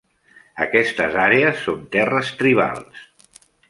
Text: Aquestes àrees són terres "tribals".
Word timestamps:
Aquestes 0.65 1.19
àrees 1.25 1.63
són 1.69 1.87
terres 1.99 2.35
"tribals". 2.43 3.09